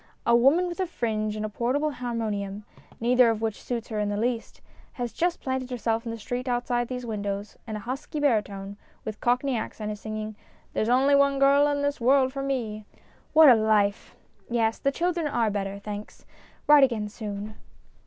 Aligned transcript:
A 0.25 0.35
woman 0.35 0.65
with 0.67 0.79
a 0.79 0.87
fringe 0.87 1.35
and 1.35 1.45
a 1.45 1.49
portable 1.49 1.91
harmonium 1.91 2.65
neither 2.99 3.29
of 3.29 3.39
which 3.39 3.61
suits 3.61 3.89
238 3.89 4.39
STORIES 4.41 4.45
IN 4.51 4.55
GREY 4.55 4.65
her 4.65 4.69
in 4.71 4.93
the 4.97 4.97
least 4.97 4.97
has 4.97 5.13
just 5.13 5.41
planted 5.41 5.69
herself 5.69 6.05
in 6.05 6.11
the 6.11 6.17
street 6.17 6.47
outside 6.47 6.87
these 6.87 7.05
windows, 7.05 7.55
and 7.67 7.77
a 7.77 7.81
husky 7.81 8.19
baritone, 8.19 8.77
with 9.05 9.21
Cockney 9.21 9.55
accent, 9.55 9.91
is 9.91 9.99
singing," 9.99 10.35
There's 10.73 10.89
only 10.89 11.13
one 11.13 11.37
girl 11.37 11.67
hin 11.67 11.83
this 11.83 12.01
world 12.01 12.33
for 12.33 12.41
me!" 12.41 12.83
What 13.33 13.47
a 13.49 13.53
life! 13.53 14.15
Yes, 14.49 14.79
the 14.79 14.91
children 14.91 15.27
are 15.27 15.51
better, 15.51 15.77
thanks. 15.77 16.25
Write 16.65 16.83
again 16.83 17.07
soon. 17.07 17.53